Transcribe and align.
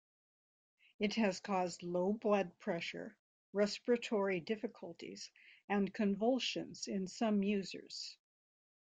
It 0.97 1.13
has 1.13 1.39
caused 1.39 1.83
low 1.83 2.13
blood 2.13 2.57
pressure, 2.57 3.15
respiratory 3.53 4.39
difficulties, 4.39 5.29
and 5.69 5.93
convulsions 5.93 6.87
in 6.87 7.05
some 7.05 7.43
users. 7.43 8.17